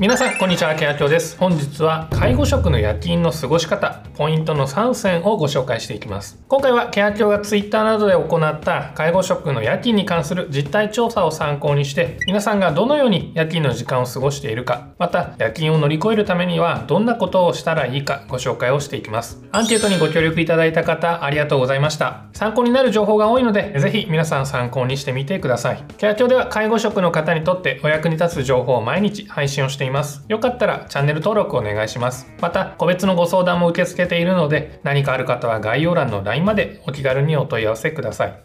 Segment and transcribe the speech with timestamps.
[0.00, 1.38] 皆さん、こんにちは、ケアキョです。
[1.38, 6.42] 本日は、介護職の夜勤の過ごし方、ポイントの3選をご紹介していきます。
[6.48, 19.44] 今回は、ケアキョが Twitter などで行った介護職の夜勤に関する実態調査を参考にして、皆さんがどのように夜勤の時間を過ごしているか、また、夜勤を乗り越えるためには、どんなことをしたらいいか、ご紹介をしていきます。
[19.52, 22.24] アンケートにご協力いただいた方、ありがとうございました。
[22.32, 25.84] 参考になる情報が多いので、ぜひ皆さん参考にしてみてください。
[25.98, 30.24] ケアキョでは、介護職の方にとってお役に立つ情報を毎日配信をしています。
[30.28, 32.26] よかったらったらチャンネル登録お願いします。
[32.40, 38.40] また、個別のご相談も受け付けているので、何かある方は概要欄の LINE までお気軽にお問い合わせください。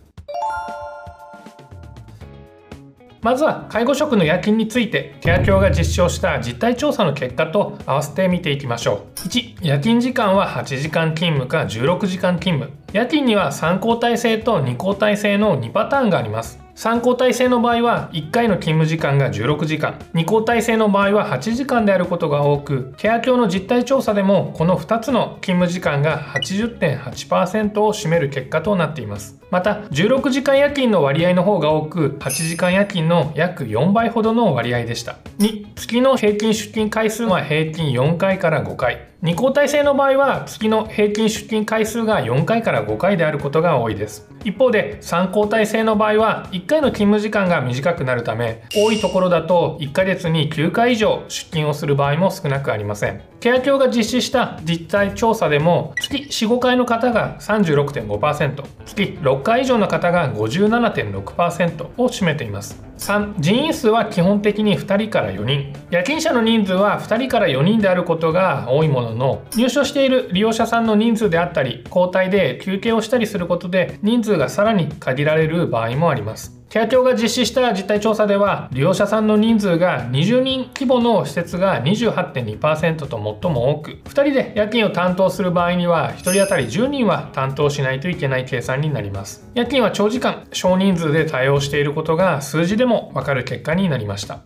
[3.22, 20.00] まずは介護職の夜勤についてケア協が実証した実態調査の結果と合わせて見ていきましょう1夜勤時間は8時間勤務か16時間勤務夜勤には3交代制と2交代制の2パターンがあります3交代制の場合は1回の勤務時間が16時間。
[20.14, 29.38] 2交代制の場合は8時間であることが多くケア協の実態調査でもこの2つの勤務時間が80.8%を占める結果となっています。
[29.52, 35.18] また16時間夜勤の割合の方が多く8時間夜勤の約4倍ほどの割合でした。
[35.40, 39.09] 2月の平均出勤回数は平均4回から5回。
[39.22, 44.26] 2交代制の場合は月の平均出勤回数が4回から5回であることが多いです。
[44.46, 53.22] 一方で3交代制の場合は1回の勤務時間が短くなるため多いところだと1ヶ月に9回以上出勤をする場合も少なくありません。
[53.42, 62.82] ケア協が実施した実態調査でも月45回の方が36.5%月6回以上の方が57.6%を占めています。
[62.98, 65.74] 3人員数は基本的に2人から4人。
[65.90, 76.60] 夜勤者の人数は2人から4人であることが多いものの入所している利用者さんの人数であったり交代で休憩をしたりすることで人数がさらに限られる場合もあります。
[76.70, 89.50] ケア協が実施した実態調査では利用者さんの人数が20人規模の施設が28.2%と最も多く2人で夜勤を担当する場合には1人当たり10人は担当しないといけない計算になります。
[89.56, 94.42] 夜勤は長時間少人数で対応していることが数字でもわかる結果になりました。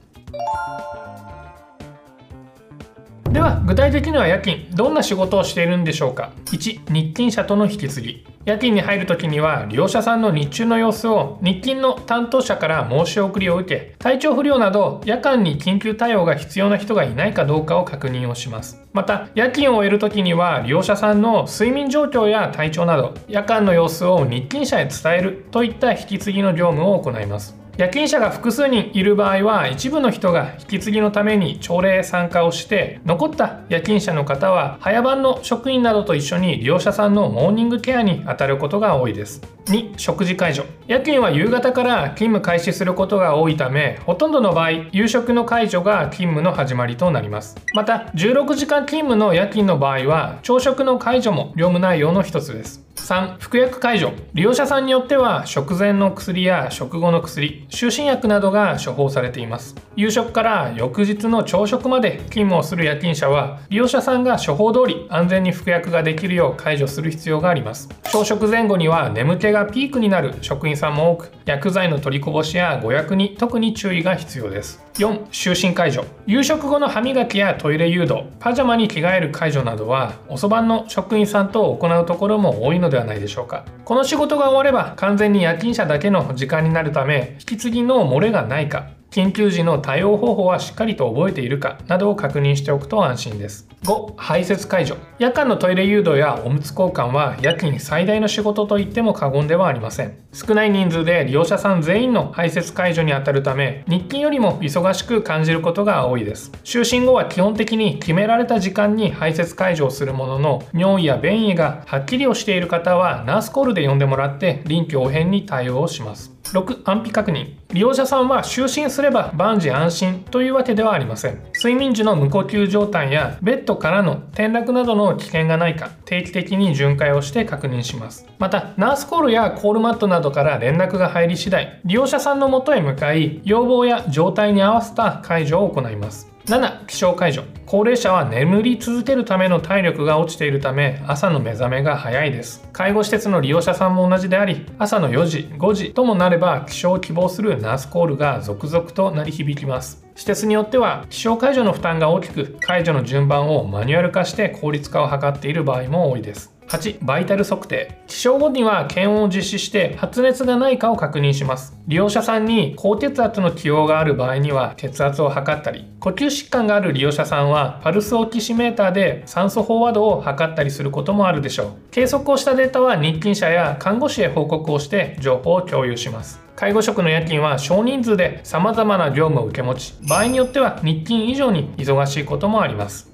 [3.34, 8.26] では具体的には夜勤どんな仕事をしているんでしょうか？1日勤者との引き継ぎ。
[8.46, 18.80] 夜勤に入る時には利用者さんの日中の様子を日勤の担当者から申し送りを受け体調不良など夜間に緊急対応が必要な人がいないかどうかを確認をします。
[18.94, 27.63] また夜勤を終える時には利用者さんの睡眠状況や体調など夜間の様子を日勤者へ伝えるといった引き継ぎの業務を行います。
[27.76, 39.42] 夜勤者が複数人いる場合は一部の人が引き継ぎのために朝礼参加をして残った夜勤者の方は早番の職員などと一緒に利用者さんのモーニングケアに当たることが多いです。
[39.66, 47.56] 2食事解除夜勤は夕方から勤務開始することが多いためほとんどの場合夕食の解除が勤務の始まりとなります。
[47.74, 52.84] また16時間勤務の夜勤の場合は朝食の解除も業務内容の一つです。
[52.96, 59.76] 3服薬解除利用者さんによっては食前の薬や食後の薬就寝薬などが処方されています。
[59.96, 67.90] 夕食から翌日の朝食まで勤務をする夜勤者は利用者さんが処方通り安全に服薬ができるよう解除する必要があります。
[68.12, 74.84] 朝食前後には眠気がピークになる職員さんも多く薬剤の取りこぼしや誤薬に特に注意が必要です。
[74.96, 83.66] 4就寝解除夕食後の歯磨きやトイレ誘導パジャマに着替える解除などは遅番の職員さんと行うところも多いのではないでしょうか。
[83.86, 88.88] この仕事が終われば完全に夜勤者だけの時間になるため引き継ぎの漏れがないか。
[89.14, 93.68] 緊急時の対応方法はしっかりと覚えているかなどを確認しておくと安心です。
[93.84, 94.98] 5排泄解除。
[95.20, 100.18] 夜間のトイレ誘導やおむつ交換は夜勤最大の仕事と言っても過言ではありません。
[100.34, 106.52] 少ない人数で利用者さん全員の排泄解除にあたるため日勤よりも忙しく感じることが多いです。
[106.64, 116.33] 就寝後は基本的に決められた時間に排泄解除をするものの尿意や便意がはっきりをしている方はナースコールで呼んでもらって臨機応変に対応をします。
[116.54, 117.48] 6安否確認。
[117.74, 121.42] 利用者さんは就寝すれば万事安心というわけではありません。
[121.56, 128.28] 睡眠時の無呼吸状態やベッドからの転落などの危険がないか定期的に巡回をして確認します。
[128.38, 136.33] またナースコールやコールマットなどから連絡が入り次第利用者さんのもとへ向かい要望や状態に合わせた解除を行います。
[136.46, 142.68] 7起床解除高齢者は眠り続けるための体力が落ちているため朝の目覚めが早いです。
[142.74, 150.06] 介護施設の利用者さんも同じであり朝の4時5時ともなれば起床を希望するナースコールが続々と鳴り響きます。
[150.16, 156.53] 施設によっては起床解除の負担が大きく解除の順番をマニュアル化して効率化を図っている場合も多いです。
[156.68, 157.98] 8バイタル測定。
[158.08, 161.78] 起床後には検温を実施して発熱がないかを確認します。
[161.88, 171.68] 利用者さんに高血圧の起用がある場合には血圧を測ったり呼吸疾患がある利用者さんはパルスオキシメーターで酸素飽和度を測ったりすることもあるでしょう。
[171.92, 176.42] 計測をしたデータは日勤者や看護師へ報告をして情報を共有します。
[176.56, 183.13] 介護職の夜勤は少人数で様々な業務を受け持ち場合によっては日勤以上に忙しいこともあります。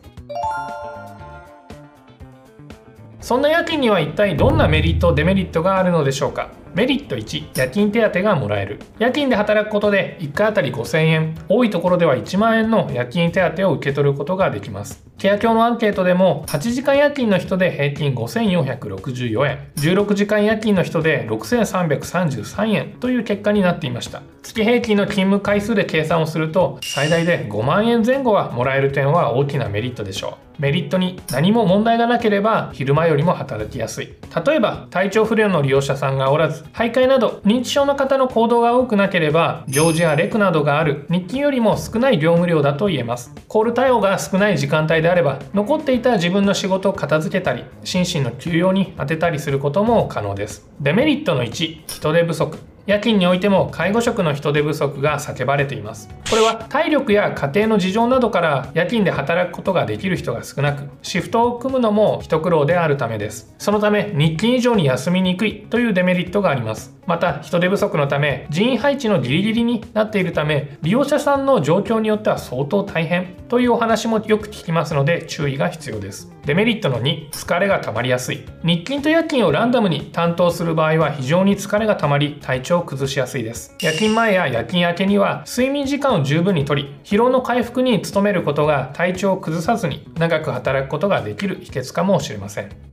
[3.29, 6.49] そんな夜勤には一体どんなメリットデメリットがあるのでしょうか？
[6.79, 8.79] メリット1夜勤手当がもらえる。
[8.99, 15.03] 夜勤で働くことで1回あたり5000円多いところでは1万円の夜勤手当を受け取ることができます。
[15.17, 24.21] ケア協のアンケートでも8時間夜勤の人で平均5464円16時間夜勤の人で6333円という結果になっていました。
[24.41, 30.49] 月平均の勤務回数で計算をすると最大で5万円前後はもらえる点は大きなメリットでしょう。
[30.61, 34.13] メリットに何も問題がなければ昼間よりも働きやすい。
[34.45, 43.33] 例えば体調不良の利用者さんがおらず徘徊など認知症の方の行動が多くなければ行事やレクなどがある日勤よりも少ない業務量だと言えます。
[43.48, 50.68] コール対応が少ない時間帯であれば残っていた自分の仕事を片付けたり心身の休養に充てたりすることも可能です。
[50.80, 52.57] デメリットの1人手不足。
[52.89, 56.09] 夜勤においても介護職の人手不足が叫ばれています。
[56.27, 63.53] これは体力や家庭の事情などから夜勤で働くことができる人が少なくシフトを組むのも一苦労であるためです。
[63.59, 66.99] そのため日勤以上に休みにくいというデメリットがあります。
[67.09, 73.35] また人手不足のため人員配置のギリギリになっているため利用者さんの状況によっては相当大変。
[73.50, 76.31] というお話もよく聞きますので注意が必要です。
[76.45, 78.45] デメリットの2疲れが溜まりやすい。
[78.63, 83.75] 日勤と夜勤をランダムに担当する場合は非常に疲れが溜まり体調を崩しやすいです。
[83.81, 92.88] 夜勤前や夜勤明けには睡眠時間を十分にとり疲労の回復に努めることが体調を崩さずに長く働くことができる秘訣かもしれません。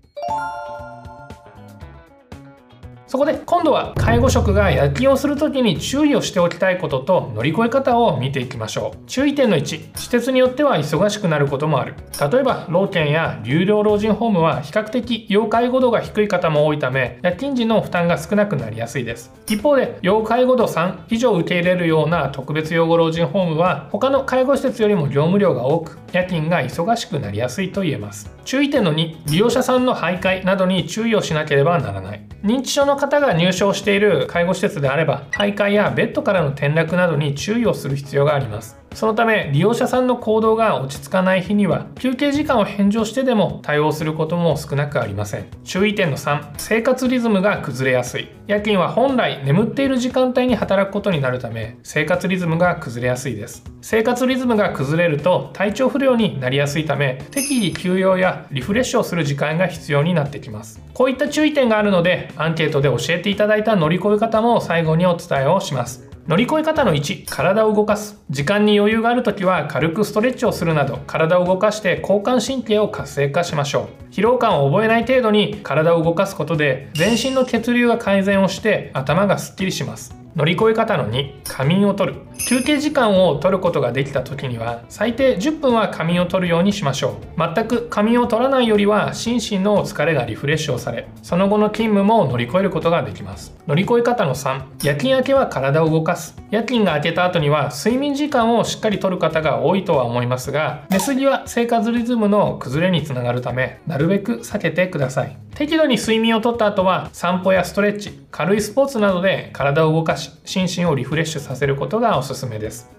[3.08, 8.98] そこで今度は介護職が夜勤をする時に注意をしておきたいことと乗り越え方を見ていきましょう。
[9.06, 9.62] 注意点の1
[9.94, 11.94] 施設によっては忙しくなることもある。
[12.20, 19.32] 例えば老犬や有料老人ホームは比較的要介護度が低い方も多いため夜勤時の負担が少なくなりやすいです。
[19.46, 28.28] 一方で要介護度3以上受け入れるような特別養護老人ホームは他の介護施設よりも業務量が多く夜勤が忙しくなりやすいと言えます。
[28.44, 32.26] 注意点の2利用者さんの徘徊などに注意をしなければならない。
[32.42, 38.85] 認知症の方が入所している介護施設であれば徘徊やベッドからの転落などに注意をする必要があります。
[38.96, 45.44] そのため利用者さんの行動が落ち着かない日には休憩時間を返上してでも対応することも少なくありません。
[45.64, 48.28] 注意点の3生活リズムが崩れやすい。
[48.46, 53.62] 夜勤は本来眠っている時間帯に働くことになるため生活リズムが崩れやすいです。
[53.82, 60.80] 生活リズムが崩れると体調不良になりやすいため適宜休養やリフレッシュをする時間が必要になってきます。
[60.94, 66.05] こういった注意点があるのでアンケートで教えていただいた乗り越え方も最後にお伝えをします。
[66.28, 68.20] 乗り越え方の1体を動かす。
[68.30, 74.12] 時間に余裕がある時は軽くストレッチをするなど体を動かして交感神経を活性化しましょう。
[74.12, 80.15] 疲労感を覚えない程度に体を動かすことで全身の血流が改善をして頭がすっきりします。
[80.36, 82.16] 乗り越え方の2仮眠をとる。
[82.46, 87.54] 休憩時間を取ることができた時には最低10分は仮眠を取るようにしましょう。
[87.54, 93.56] 全く仮眠を取らないよりは心身の疲れがリフレッシュをされその後の勤務も乗り越えることができます。
[93.66, 96.36] 乗り越え方の3夜勤明けは体を動かす。
[96.50, 105.36] 夜勤が明けた後には睡眠時間をしっかりとる方が多いとは思いますが寝すぎは生活リズムの崩れにつながるためなるべく避けてください。
[105.56, 112.90] 適度に睡眠をとった後は散歩やストレッチ軽いスポーツなどで体を動かし心身をリフレッシュさせることがおすすめです。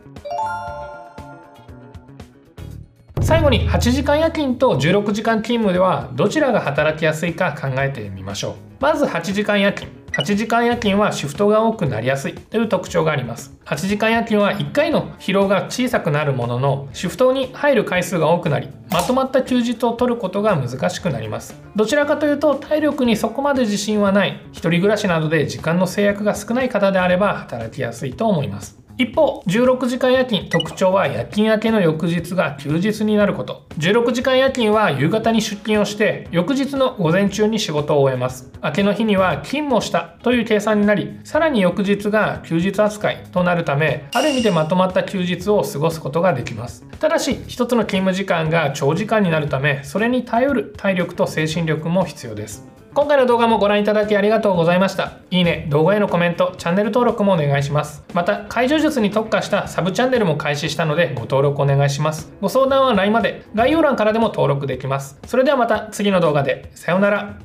[3.22, 8.54] 最後に8時間夜勤と16時間勤務ではどちらが働きやすいか考えてみましょう。
[8.80, 9.97] まず8時間夜勤。
[10.18, 13.56] 8時間夜勤はシフトが多くなりやすいという特徴があります。
[13.66, 21.62] 8時間夜勤は1回の疲労が小さくなるもののシフトに入る回数が多くなりまとまった休日を取ることが難しくなります。
[21.76, 28.77] どちらかというと体力にそこまで自信はない一人暮らしなどで時間の制約が少ない方であれば働きやすいと思います。
[29.00, 33.68] 一方16時間夜勤特徴は夜勤明けの翌日が休日になること。
[33.78, 38.52] 16時間夜勤は夕方に出勤をして翌日の午前中に仕事を終えます。
[38.64, 46.84] 明けの日には勤務をしたという計算になりさらに翌日が休日扱いとなるためある意味でまとまった休日を過ごすことができます。
[47.00, 52.68] ただし一つの勤務時間が長時間になるためそれに頼る体力と精神力も必要です。
[52.98, 55.20] 今回の動画もご覧いただきありがとうございました。
[55.30, 58.04] いいね動画へのコメントチャンネル登録もお願いします。
[58.16, 62.34] また解除術に特化したサブチャンネルも開始したのでご登録お願いします。
[62.42, 63.44] ご相談は LINE まで。
[63.54, 65.20] 概要欄からでも登録できます。
[65.28, 66.72] それではまた次の動画で。
[66.74, 67.38] さようなら。